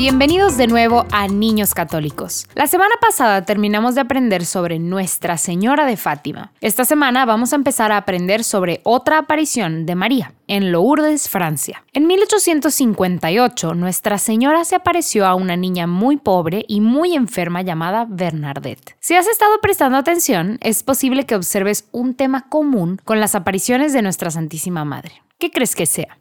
[0.00, 2.46] Bienvenidos de nuevo a Niños Católicos.
[2.54, 6.52] La semana pasada terminamos de aprender sobre Nuestra Señora de Fátima.
[6.62, 11.84] Esta semana vamos a empezar a aprender sobre otra aparición de María en Lourdes, Francia.
[11.92, 18.06] En 1858, Nuestra Señora se apareció a una niña muy pobre y muy enferma llamada
[18.08, 18.96] Bernadette.
[19.00, 23.92] Si has estado prestando atención, es posible que observes un tema común con las apariciones
[23.92, 25.20] de Nuestra Santísima Madre.
[25.38, 26.19] ¿Qué crees que sea?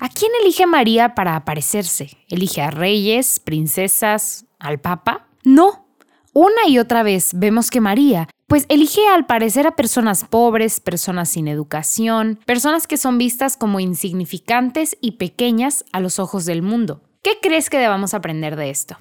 [0.00, 2.10] ¿A quién elige María para aparecerse?
[2.28, 5.26] ¿Elige a reyes, princesas, al papa?
[5.44, 5.86] No.
[6.32, 11.30] Una y otra vez vemos que María, pues elige al parecer a personas pobres, personas
[11.30, 17.02] sin educación, personas que son vistas como insignificantes y pequeñas a los ojos del mundo.
[17.22, 18.98] ¿Qué crees que debamos aprender de esto?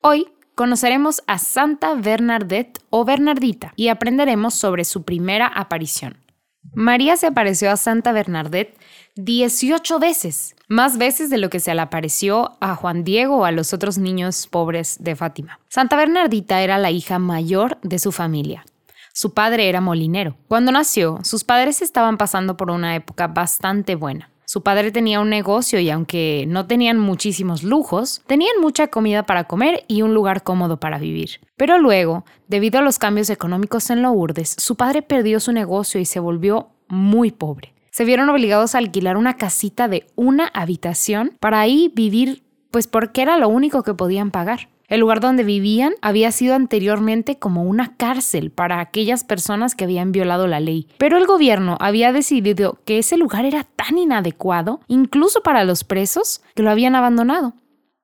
[0.00, 6.23] Hoy conoceremos a Santa Bernadette o Bernardita y aprenderemos sobre su primera aparición.
[6.72, 8.76] María se apareció a Santa Bernadette
[9.16, 13.52] 18 veces, más veces de lo que se le apareció a Juan Diego o a
[13.52, 15.60] los otros niños pobres de Fátima.
[15.68, 18.64] Santa Bernardita era la hija mayor de su familia.
[19.12, 20.36] Su padre era molinero.
[20.48, 24.30] Cuando nació, sus padres estaban pasando por una época bastante buena.
[24.46, 29.44] Su padre tenía un negocio y aunque no tenían muchísimos lujos, tenían mucha comida para
[29.44, 31.40] comer y un lugar cómodo para vivir.
[31.56, 36.04] Pero luego, debido a los cambios económicos en Lourdes, su padre perdió su negocio y
[36.04, 41.60] se volvió muy pobre se vieron obligados a alquilar una casita de una habitación para
[41.60, 42.42] ahí vivir,
[42.74, 44.68] pues porque era lo único que podían pagar.
[44.88, 50.10] El lugar donde vivían había sido anteriormente como una cárcel para aquellas personas que habían
[50.10, 55.44] violado la ley, pero el gobierno había decidido que ese lugar era tan inadecuado, incluso
[55.44, 57.54] para los presos, que lo habían abandonado.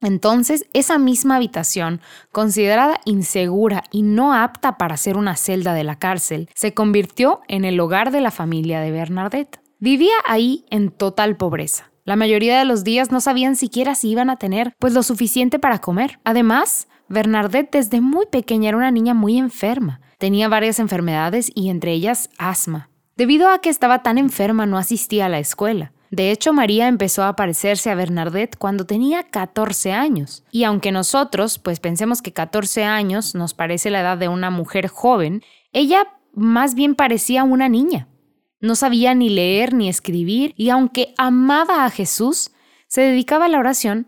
[0.00, 2.00] Entonces, esa misma habitación,
[2.30, 7.64] considerada insegura y no apta para ser una celda de la cárcel, se convirtió en
[7.64, 9.58] el hogar de la familia de Bernadette.
[9.80, 11.89] Vivía ahí en total pobreza.
[12.04, 15.58] La mayoría de los días no sabían siquiera si iban a tener pues lo suficiente
[15.58, 16.18] para comer.
[16.24, 20.00] Además, Bernadette desde muy pequeña era una niña muy enferma.
[20.18, 22.88] Tenía varias enfermedades y entre ellas asma.
[23.16, 25.92] Debido a que estaba tan enferma no asistía a la escuela.
[26.10, 30.42] De hecho, María empezó a parecerse a Bernadette cuando tenía 14 años.
[30.50, 34.88] Y aunque nosotros, pues pensemos que 14 años nos parece la edad de una mujer
[34.88, 38.08] joven, ella más bien parecía una niña.
[38.60, 42.50] No sabía ni leer ni escribir y aunque amaba a Jesús,
[42.86, 44.06] se dedicaba a la oración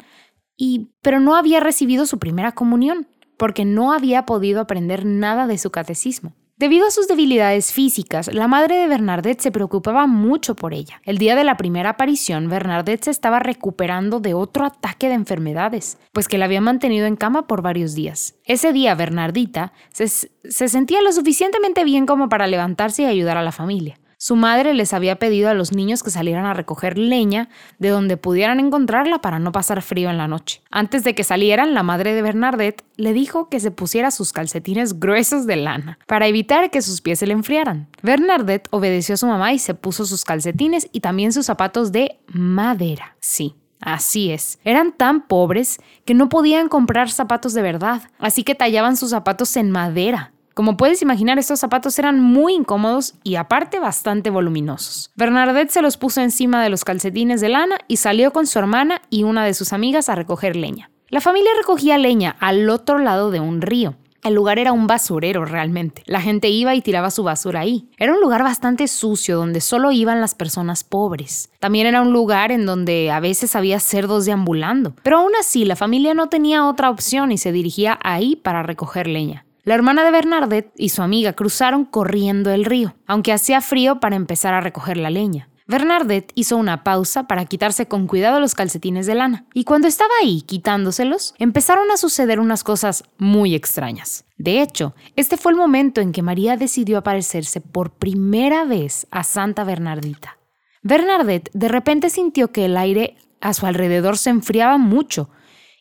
[0.57, 5.59] y pero no había recibido su primera comunión porque no había podido aprender nada de
[5.59, 6.35] su catecismo.
[6.63, 11.01] Debido a sus debilidades físicas, la madre de Bernadette se preocupaba mucho por ella.
[11.05, 15.99] El día de la primera aparición, Bernadette se estaba recuperando de otro ataque de enfermedades,
[16.13, 18.37] pues que la había mantenido en cama por varios días.
[18.45, 23.43] Ese día, Bernardita se, se sentía lo suficientemente bien como para levantarse y ayudar a
[23.43, 23.99] la familia.
[24.23, 27.49] Su madre les había pedido a los niños que salieran a recoger leña
[27.81, 30.63] de donde pudieran encontrarla para no pasar frío en la noche.
[30.71, 35.01] Antes de que salieran, la madre de Bernadette le dijo que se pusiera sus calcetines
[35.01, 37.89] gruesos de lana para evitar que sus pies se le enfriaran.
[38.01, 42.21] Bernadette obedeció a su mamá y se puso sus calcetines y también sus zapatos de
[42.29, 43.17] madera.
[43.19, 44.61] Sí, Así es.
[44.63, 49.57] Eran tan pobres que no podían comprar zapatos de verdad, así que tallaban sus zapatos
[49.57, 50.33] en madera.
[50.55, 55.11] Como puedes imaginar, estos zapatos eran muy incómodos y aparte bastante voluminosos.
[55.17, 59.03] Bernadette se los puso encima de los calcetines de lana y salió con su hermana
[59.11, 60.91] y una de sus amigas a recoger leña.
[61.09, 63.97] La familia recogía leña al otro lado de un río.
[64.23, 66.05] El lugar era un basurero realmente.
[66.07, 67.89] La gente iba y tiraba su basura ahí.
[67.99, 71.51] Era un lugar bastante sucio donde solo iban las personas pobres.
[71.59, 74.95] También era un lugar en donde a veces había cerdos deambulando.
[75.03, 79.09] Pero aún así la familia no tenía otra opción y se dirigía ahí para recoger
[79.09, 79.45] leña.
[79.65, 84.17] La hermana de Bernadette y su amiga cruzaron corriendo el río, aunque hacía frío para
[84.17, 85.49] empezar a recoger la leña.
[85.69, 90.11] Bernadette hizo una pausa para quitarse con cuidado los calcetines de lana, y cuando estaba
[90.21, 94.25] ahí quitándoselos, empezaron a suceder unas cosas muy extrañas.
[94.37, 99.23] De hecho, este fue el momento en que María decidió aparecerse por primera vez a
[99.23, 100.39] Santa Bernardita.
[100.83, 105.31] Bernadette de repente sintió que el aire a su alrededor se enfriaba mucho,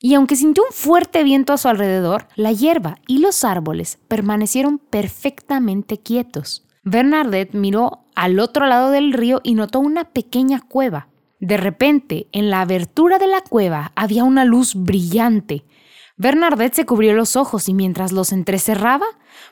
[0.01, 4.79] y aunque sintió un fuerte viento a su alrededor, la hierba y los árboles permanecieron
[4.79, 6.65] perfectamente quietos.
[6.83, 11.07] Bernadette miró al otro lado del río y notó una pequeña cueva.
[11.39, 15.63] De repente, en la abertura de la cueva había una luz brillante.
[16.17, 19.05] Bernadette se cubrió los ojos y mientras los entrecerraba,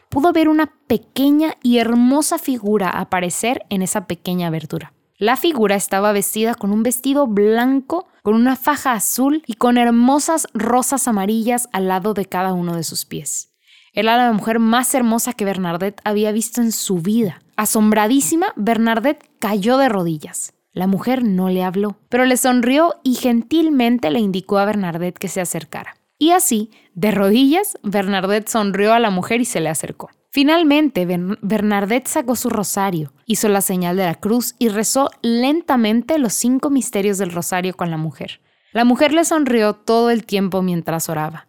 [0.10, 4.94] pudo ver una pequeña y hermosa figura aparecer en esa pequeña abertura.
[5.20, 10.48] La figura estaba vestida con un vestido blanco, con una faja azul y con hermosas
[10.54, 13.54] rosas amarillas al lado de cada uno de sus pies.
[13.94, 17.42] Era la mujer más hermosa que Bernadette había visto en su vida.
[17.56, 20.54] Asombradísima, Bernadette cayó de rodillas.
[20.72, 25.28] La mujer no le habló, pero le sonrió y gentilmente le indicó a Bernadette que
[25.28, 25.96] se acercara.
[26.18, 30.10] Y así, de rodillas, Bernadette sonrió a la mujer y se le acercó.
[30.32, 31.08] Finalmente,
[31.42, 36.70] Bernadette sacó su rosario, hizo la señal de la cruz y rezó lentamente los cinco
[36.70, 38.42] misterios del rosario con la mujer.
[38.72, 41.48] La mujer le sonrió todo el tiempo mientras oraba.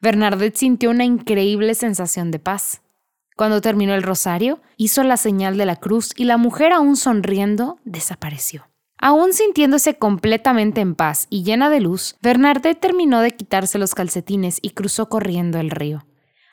[0.00, 2.80] Bernadette sintió una increíble sensación de paz.
[3.36, 7.78] Cuando terminó el rosario, hizo la señal de la cruz y la mujer, aún sonriendo,
[7.84, 8.66] desapareció.
[8.98, 14.58] Aún sintiéndose completamente en paz y llena de luz, Bernadette terminó de quitarse los calcetines
[14.62, 16.06] y cruzó corriendo el río,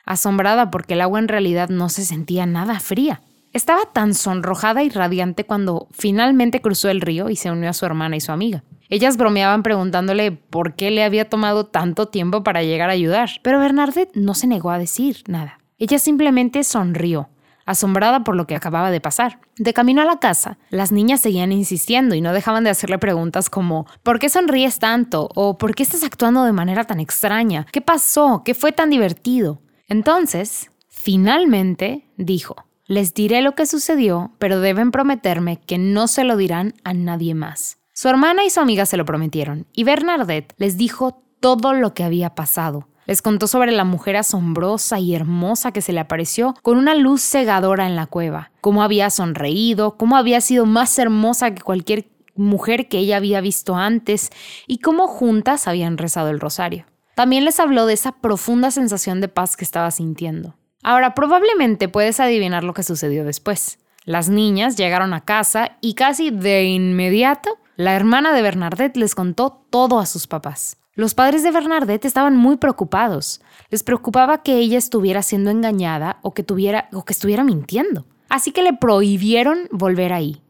[0.04, 3.22] asombrada porque el agua en realidad no se sentía nada fría.
[3.52, 7.84] Estaba tan sonrojada y radiante cuando finalmente cruzó el río y se unió a su
[7.84, 8.62] hermana y su amiga.
[8.88, 13.60] Ellas bromeaban preguntándole por qué le había tomado tanto tiempo para llegar a ayudar, pero
[13.60, 15.60] Bernadette no se negó a decir nada.
[15.78, 17.28] Ella simplemente sonrió,
[17.66, 19.38] asombrada por lo que acababa de pasar.
[19.56, 23.48] De camino a la casa, las niñas seguían insistiendo y no dejaban de hacerle preguntas
[23.48, 25.28] como ¿por qué sonríes tanto?
[25.34, 27.66] o ¿por qué estás actuando de manera tan extraña?
[27.72, 28.42] ¿Qué pasó?
[28.44, 29.60] ¿Qué fue tan divertido?
[29.90, 32.54] Entonces, finalmente dijo,
[32.86, 37.34] les diré lo que sucedió, pero deben prometerme que no se lo dirán a nadie
[37.34, 37.78] más.
[37.92, 42.04] Su hermana y su amiga se lo prometieron, y Bernadette les dijo todo lo que
[42.04, 46.78] había pasado, les contó sobre la mujer asombrosa y hermosa que se le apareció con
[46.78, 51.62] una luz cegadora en la cueva, cómo había sonreído, cómo había sido más hermosa que
[51.62, 52.06] cualquier
[52.36, 54.30] mujer que ella había visto antes
[54.68, 56.86] y cómo juntas habían rezado el rosario.
[57.20, 60.54] También les habló de esa profunda sensación de paz que estaba sintiendo.
[60.82, 63.78] Ahora, probablemente puedes adivinar lo que sucedió después.
[64.06, 69.66] Las niñas llegaron a casa y casi de inmediato la hermana de Bernadette les contó
[69.68, 70.78] todo a sus papás.
[70.94, 73.42] Los padres de Bernadette estaban muy preocupados.
[73.68, 78.06] Les preocupaba que ella estuviera siendo engañada o que, tuviera, o que estuviera mintiendo.
[78.30, 80.40] Así que le prohibieron volver ahí.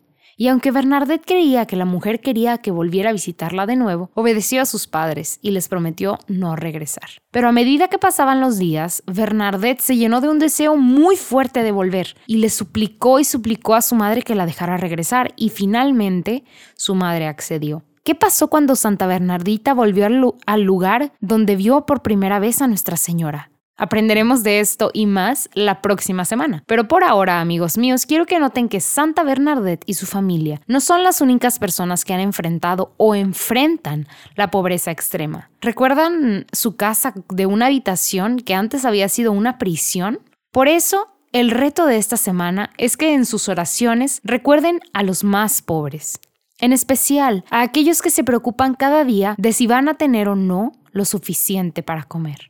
[0.41, 4.63] Y aunque Bernadette creía que la mujer quería que volviera a visitarla de nuevo, obedeció
[4.63, 7.11] a sus padres y les prometió no regresar.
[7.31, 11.63] Pero a medida que pasaban los días, Bernadette se llenó de un deseo muy fuerte
[11.63, 15.51] de volver y le suplicó y suplicó a su madre que la dejara regresar y
[15.51, 16.45] finalmente
[16.75, 17.85] su madre accedió.
[18.03, 20.07] ¿Qué pasó cuando Santa Bernardita volvió
[20.47, 23.50] al lugar donde vio por primera vez a Nuestra Señora?
[23.81, 26.63] Aprenderemos de esto y más la próxima semana.
[26.67, 30.81] Pero por ahora, amigos míos, quiero que noten que Santa Bernadette y su familia no
[30.81, 34.07] son las únicas personas que han enfrentado o enfrentan
[34.37, 35.51] la pobreza extrema.
[35.63, 40.21] ¿Recuerdan su casa de una habitación que antes había sido una prisión?
[40.53, 45.25] Por eso, el reto de esta semana es que en sus oraciones recuerden a los
[45.25, 46.21] más pobres
[46.61, 50.37] en especial a aquellos que se preocupan cada día de si van a tener o
[50.37, 52.50] no lo suficiente para comer.